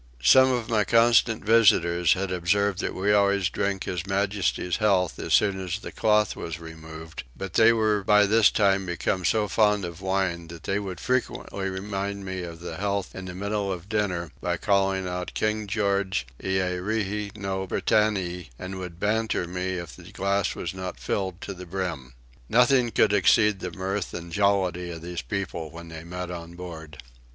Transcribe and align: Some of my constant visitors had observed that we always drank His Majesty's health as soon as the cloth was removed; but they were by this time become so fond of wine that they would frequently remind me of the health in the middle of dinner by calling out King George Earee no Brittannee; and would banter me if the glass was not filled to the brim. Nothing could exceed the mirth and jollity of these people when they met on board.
Some 0.23 0.51
of 0.51 0.67
my 0.67 0.83
constant 0.83 1.45
visitors 1.45 2.13
had 2.13 2.31
observed 2.31 2.79
that 2.79 2.95
we 2.95 3.13
always 3.13 3.49
drank 3.49 3.83
His 3.83 4.07
Majesty's 4.07 4.77
health 4.77 5.19
as 5.19 5.31
soon 5.35 5.63
as 5.63 5.77
the 5.77 5.91
cloth 5.91 6.35
was 6.35 6.59
removed; 6.59 7.21
but 7.37 7.53
they 7.53 7.71
were 7.71 8.03
by 8.03 8.25
this 8.25 8.49
time 8.49 8.87
become 8.87 9.23
so 9.23 9.47
fond 9.47 9.85
of 9.85 10.01
wine 10.01 10.47
that 10.47 10.63
they 10.63 10.79
would 10.79 10.99
frequently 10.99 11.69
remind 11.69 12.25
me 12.25 12.41
of 12.41 12.61
the 12.61 12.77
health 12.77 13.13
in 13.13 13.25
the 13.25 13.35
middle 13.35 13.71
of 13.71 13.89
dinner 13.89 14.31
by 14.41 14.57
calling 14.57 15.07
out 15.07 15.35
King 15.35 15.67
George 15.67 16.25
Earee 16.43 17.29
no 17.37 17.67
Brittannee; 17.67 18.49
and 18.57 18.79
would 18.79 18.99
banter 18.99 19.45
me 19.47 19.73
if 19.77 19.95
the 19.95 20.11
glass 20.11 20.55
was 20.55 20.73
not 20.73 20.99
filled 20.99 21.39
to 21.41 21.53
the 21.53 21.67
brim. 21.67 22.15
Nothing 22.49 22.89
could 22.89 23.13
exceed 23.13 23.59
the 23.59 23.69
mirth 23.71 24.15
and 24.15 24.31
jollity 24.31 24.89
of 24.89 25.03
these 25.03 25.21
people 25.21 25.69
when 25.69 25.89
they 25.89 26.03
met 26.03 26.31
on 26.31 26.55
board. 26.55 26.97